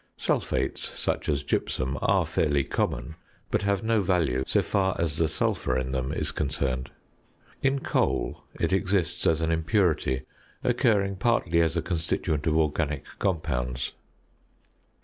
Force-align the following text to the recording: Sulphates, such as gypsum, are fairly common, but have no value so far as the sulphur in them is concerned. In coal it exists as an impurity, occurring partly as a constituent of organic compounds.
Sulphates, 0.17 0.81
such 0.99 1.29
as 1.29 1.43
gypsum, 1.43 1.95
are 2.01 2.25
fairly 2.25 2.63
common, 2.63 3.17
but 3.51 3.61
have 3.61 3.83
no 3.83 4.01
value 4.01 4.43
so 4.47 4.63
far 4.63 4.99
as 4.99 5.17
the 5.17 5.27
sulphur 5.27 5.77
in 5.77 5.91
them 5.91 6.11
is 6.11 6.31
concerned. 6.31 6.89
In 7.61 7.77
coal 7.81 8.43
it 8.59 8.73
exists 8.73 9.27
as 9.27 9.41
an 9.41 9.51
impurity, 9.51 10.23
occurring 10.63 11.17
partly 11.17 11.61
as 11.61 11.77
a 11.77 11.83
constituent 11.83 12.47
of 12.47 12.57
organic 12.57 13.05
compounds. 13.19 13.93